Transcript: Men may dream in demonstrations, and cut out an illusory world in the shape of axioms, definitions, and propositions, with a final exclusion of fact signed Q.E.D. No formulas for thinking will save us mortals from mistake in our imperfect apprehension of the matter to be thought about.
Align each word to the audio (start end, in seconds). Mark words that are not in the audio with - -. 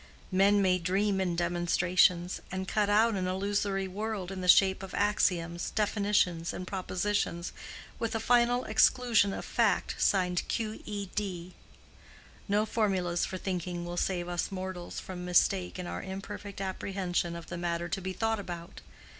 Men 0.31 0.63
may 0.63 0.79
dream 0.79 1.21
in 1.21 1.35
demonstrations, 1.35 2.41
and 2.51 2.67
cut 2.67 2.89
out 2.89 3.13
an 3.13 3.27
illusory 3.27 3.87
world 3.87 4.31
in 4.31 4.41
the 4.41 4.47
shape 4.47 4.81
of 4.81 4.95
axioms, 4.95 5.69
definitions, 5.69 6.53
and 6.53 6.65
propositions, 6.65 7.53
with 7.99 8.15
a 8.15 8.19
final 8.19 8.63
exclusion 8.65 9.31
of 9.31 9.45
fact 9.45 9.93
signed 10.01 10.41
Q.E.D. 10.47 11.53
No 12.47 12.65
formulas 12.65 13.25
for 13.25 13.37
thinking 13.37 13.85
will 13.85 13.95
save 13.95 14.27
us 14.27 14.51
mortals 14.51 14.99
from 14.99 15.23
mistake 15.23 15.77
in 15.77 15.85
our 15.85 16.01
imperfect 16.01 16.61
apprehension 16.61 17.35
of 17.35 17.49
the 17.49 17.57
matter 17.57 17.87
to 17.87 18.01
be 18.01 18.11
thought 18.11 18.39
about. 18.39 18.81